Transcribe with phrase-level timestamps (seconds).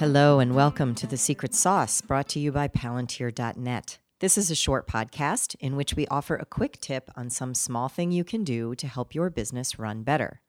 [0.00, 3.98] Hello, and welcome to The Secret Sauce, brought to you by Palantir.net.
[4.20, 7.90] This is a short podcast in which we offer a quick tip on some small
[7.90, 10.40] thing you can do to help your business run better.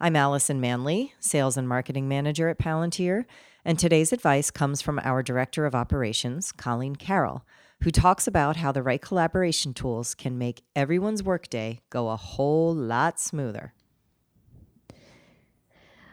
[0.00, 3.24] I'm Allison Manley, Sales and Marketing Manager at Palantir,
[3.64, 7.44] and today's advice comes from our Director of Operations, Colleen Carroll,
[7.82, 12.72] who talks about how the right collaboration tools can make everyone's workday go a whole
[12.72, 13.74] lot smoother.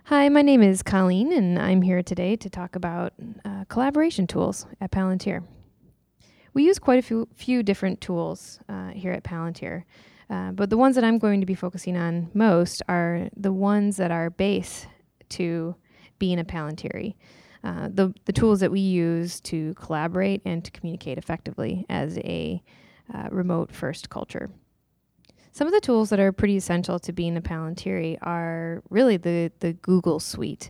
[0.09, 3.13] Hi, my name is Colleen, and I'm here today to talk about
[3.43, 5.43] uh, collaboration tools at Palantir.
[6.53, 9.83] We use quite a few, few different tools uh, here at Palantir,
[10.29, 13.97] uh, but the ones that I'm going to be focusing on most are the ones
[13.97, 14.85] that are base
[15.29, 15.73] to
[16.19, 17.15] being a Palantiri.
[17.63, 22.61] Uh, the, the tools that we use to collaborate and to communicate effectively as a
[23.11, 24.51] uh, remote first culture.
[25.55, 29.53] Some of the tools that are pretty essential to being a Palantiri are really the,
[29.61, 30.69] the Google Suite.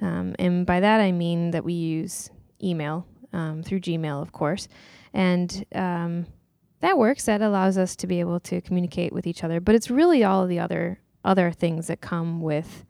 [0.00, 4.66] Um, and by that I mean that we use email um, through Gmail, of course.
[5.12, 6.26] And um,
[6.80, 7.26] that works.
[7.26, 9.60] That allows us to be able to communicate with each other.
[9.60, 12.84] But it's really all the other other things that come with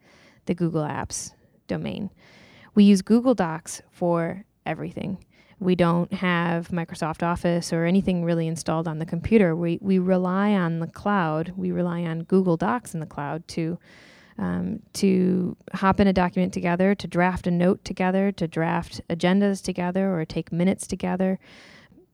[0.46, 1.34] the Google Apps
[1.66, 2.08] domain.
[2.74, 5.22] We use Google Docs for everything
[5.60, 9.54] we don't have Microsoft Office or anything really installed on the computer.
[9.54, 11.52] We, we rely on the cloud.
[11.56, 13.78] We rely on Google Docs in the cloud to
[14.36, 19.62] um, to hop in a document together, to draft a note together, to draft agendas
[19.62, 21.38] together, or take minutes together.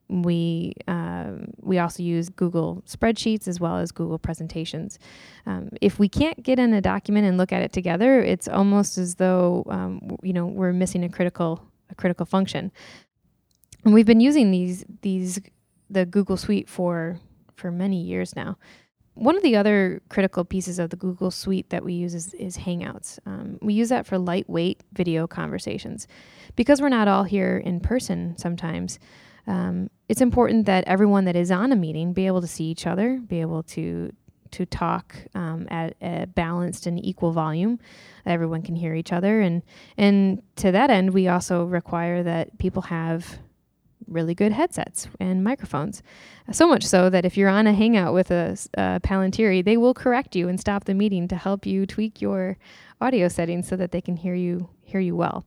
[0.09, 4.99] We um, we also use Google spreadsheets as well as Google presentations.
[5.47, 8.99] Um, if we can't get in a document and look at it together, it's almost
[8.99, 12.71] as though um, you know we're missing a critical a critical function
[13.85, 15.41] and we've been using these these
[15.89, 17.19] the Google Suite for
[17.55, 18.57] for many years now.
[19.15, 22.57] One of the other critical pieces of the Google Suite that we use is, is
[22.57, 23.19] Hangouts.
[23.27, 26.09] Um, we use that for lightweight video conversations.
[26.57, 28.99] Because we're not all here in person sometimes,
[29.47, 32.87] um, it's important that everyone that is on a meeting be able to see each
[32.87, 34.13] other, be able to
[34.53, 37.79] to talk um, at a balanced and equal volume.
[38.27, 39.63] Everyone can hear each other, and
[39.97, 43.39] and to that end, we also require that people have
[44.11, 46.03] really good headsets and microphones.
[46.51, 49.95] So much so that if you're on a hangout with a, a Palantiri, they will
[49.95, 52.59] correct you and stop the meeting to help you tweak your
[53.01, 55.45] audio settings so that they can hear you hear you well.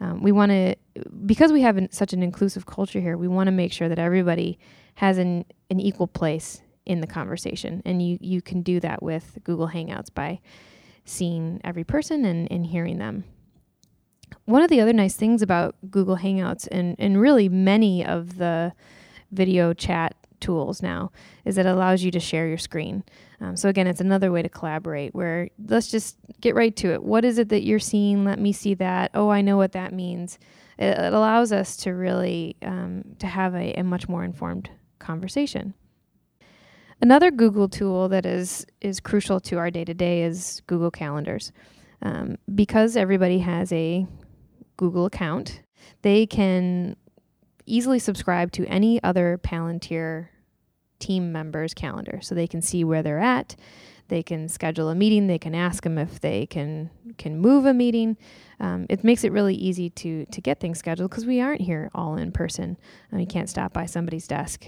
[0.00, 0.76] Um, we want to
[1.24, 3.16] because we have an, such an inclusive culture here.
[3.16, 4.58] We want to make sure that everybody
[4.96, 9.38] has an an equal place in the conversation, and you you can do that with
[9.44, 10.40] Google Hangouts by
[11.04, 13.24] seeing every person and, and hearing them
[14.46, 18.72] one of the other nice things about Google Hangouts and, and really many of the
[19.32, 21.10] video chat tools now
[21.44, 23.02] is that it allows you to share your screen.
[23.40, 27.02] Um, so again, it's another way to collaborate where let's just get right to it.
[27.02, 28.24] What is it that you're seeing?
[28.24, 29.10] Let me see that.
[29.14, 30.38] Oh, I know what that means.
[30.78, 35.74] It, it allows us to really um, to have a, a much more informed conversation.
[37.00, 41.52] Another Google tool that is is crucial to our day to day is Google Calendars.
[42.02, 44.06] Um, because everybody has a
[44.76, 45.62] Google account,
[46.02, 46.96] they can
[47.66, 50.28] easily subscribe to any other Palantir
[50.98, 53.56] team member's calendar so they can see where they're at.
[54.08, 55.26] They can schedule a meeting.
[55.26, 58.16] They can ask them if they can can move a meeting.
[58.60, 61.90] Um, it makes it really easy to to get things scheduled because we aren't here
[61.94, 62.76] all in person.
[63.10, 64.66] and you can't stop by somebody's desk.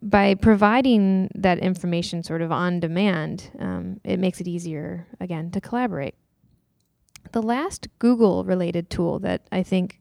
[0.00, 5.60] By providing that information sort of on demand, um, it makes it easier again to
[5.60, 6.16] collaborate.
[7.32, 10.00] The last Google related tool that I think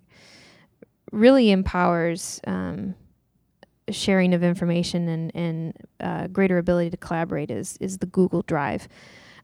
[1.11, 2.95] really empowers um,
[3.89, 8.87] sharing of information and, and uh, greater ability to collaborate is, is the Google Drive.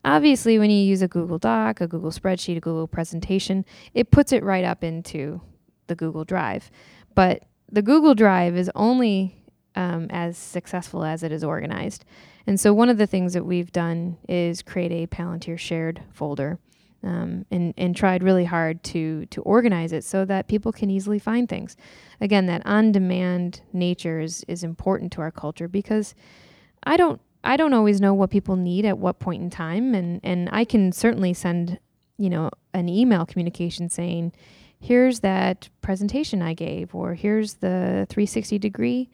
[0.05, 4.31] Obviously, when you use a Google Doc, a Google spreadsheet, a Google presentation, it puts
[4.31, 5.41] it right up into
[5.87, 6.71] the Google Drive.
[7.15, 9.43] But the Google Drive is only
[9.75, 12.05] um, as successful as it is organized.
[12.45, 16.59] And so, one of the things that we've done is create a Palantir shared folder
[17.03, 21.19] um, and and tried really hard to to organize it so that people can easily
[21.19, 21.75] find things.
[22.19, 26.15] Again, that on demand nature is is important to our culture because
[26.83, 30.19] I don't I don't always know what people need at what point in time, and
[30.23, 31.79] and I can certainly send
[32.17, 34.33] you know an email communication saying
[34.79, 39.09] here's that presentation I gave or here's the 360 degree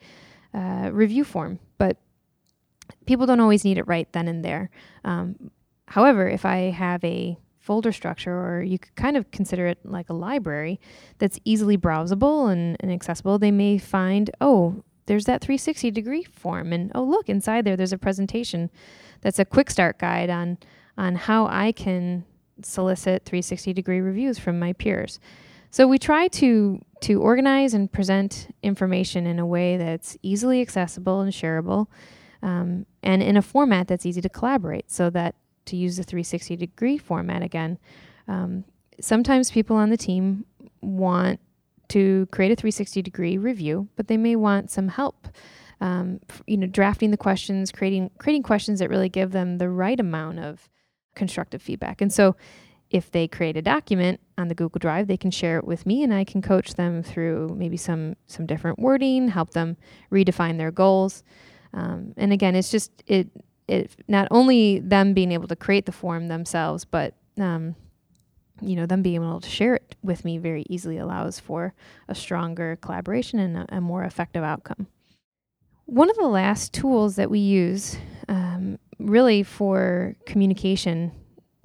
[0.54, 1.98] uh, review form, but
[3.06, 4.70] people don't always need it right then and there.
[5.04, 5.52] Um,
[5.88, 10.10] however, if I have a folder structure, or you could kind of consider it like
[10.10, 10.82] a library
[11.18, 16.74] that's easily browsable and, and accessible, they may find, oh, there's that 360 degree form.
[16.74, 18.70] And oh, look, inside there, there's a presentation
[19.22, 20.58] that's a quick start guide on,
[20.98, 22.26] on how I can
[22.62, 25.20] solicit 360 degree reviews from my peers.
[25.72, 31.22] So we try to to organize and present information in a way that's easily accessible
[31.22, 31.88] and shareable,
[32.42, 34.92] um, and in a format that's easy to collaborate.
[34.92, 37.78] So that to use the 360 degree format again,
[38.28, 38.64] um,
[39.00, 40.46] sometimes people on the team
[40.82, 41.40] want
[41.90, 45.28] to create a 360 degree review, but they may want some help.
[45.82, 50.00] Um, you know, drafting the questions, creating creating questions that really give them the right
[50.00, 50.70] amount of
[51.16, 52.02] constructive feedback.
[52.02, 52.36] And so,
[52.90, 56.04] if they create a document on the Google Drive, they can share it with me,
[56.04, 59.78] and I can coach them through maybe some some different wording, help them
[60.12, 61.24] redefine their goals.
[61.74, 63.30] Um, and again, it's just it
[63.68, 67.76] it not only them being able to create the form themselves, but um,
[68.62, 71.74] you know, them being able to share it with me very easily allows for
[72.08, 74.88] a stronger collaboration and a, a more effective outcome.
[75.86, 77.98] One of the last tools that we use,
[78.30, 81.12] um, really for communication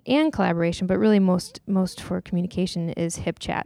[0.06, 3.64] and collaboration, but really most most for communication, is HipChat.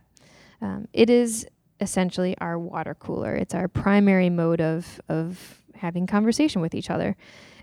[0.61, 1.47] Um, it is
[1.81, 3.35] essentially our water cooler.
[3.35, 7.17] It's our primary mode of of having conversation with each other.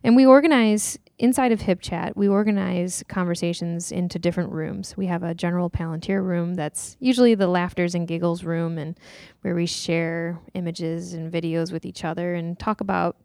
[0.04, 4.96] And we organize inside of HipChat, we organize conversations into different rooms.
[4.96, 8.98] We have a general Palantir room that's usually the laughters and giggles room, and
[9.42, 13.18] where we share images and videos with each other and talk about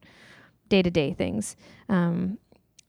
[0.68, 1.56] day to day things.
[1.88, 2.38] Um,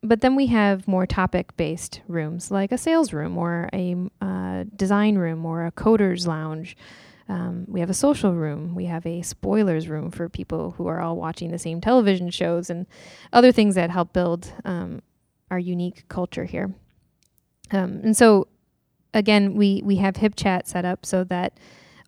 [0.01, 4.65] but then we have more topic based rooms like a sales room or a uh,
[4.75, 6.75] design room or a coder's lounge.
[7.27, 8.75] Um, we have a social room.
[8.75, 12.69] We have a spoilers room for people who are all watching the same television shows
[12.69, 12.85] and
[13.33, 15.01] other things that help build um,
[15.49, 16.73] our unique culture here.
[17.71, 18.47] Um, and so,
[19.13, 21.59] again, we we have HipChat set up so that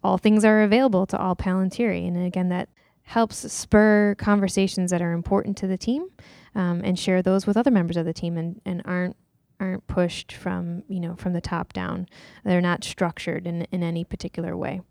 [0.04, 2.70] all things are available to all Palantiri, and again, that
[3.04, 6.10] helps spur conversations that are important to the team
[6.56, 9.16] um, and share those with other members of the team and, and aren't
[9.60, 12.08] aren't pushed from you know from the top down.
[12.44, 14.82] They're not structured in in any particular way.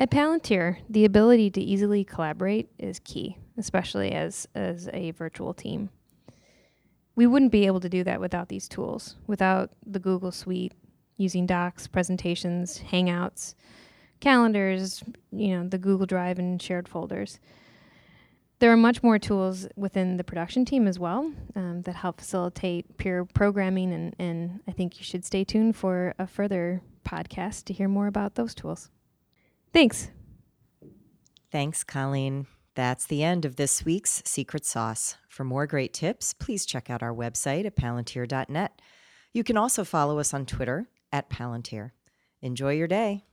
[0.00, 5.90] At Palantir, the ability to easily collaborate is key, especially as, as a virtual team.
[7.16, 10.72] We wouldn't be able to do that without these tools, without the Google Suite,
[11.16, 13.56] using Docs, presentations, Hangouts,
[14.20, 15.02] calendars,
[15.32, 17.40] you know, the Google Drive and shared folders.
[18.60, 22.98] There are much more tools within the production team as well um, that help facilitate
[22.98, 27.72] peer programming, and, and I think you should stay tuned for a further podcast to
[27.72, 28.90] hear more about those tools.
[29.72, 30.10] Thanks.
[31.50, 32.46] Thanks, Colleen.
[32.74, 35.16] That's the end of this week's Secret Sauce.
[35.28, 38.80] For more great tips, please check out our website at palantir.net.
[39.32, 41.90] You can also follow us on Twitter at Palantir.
[42.40, 43.24] Enjoy your day.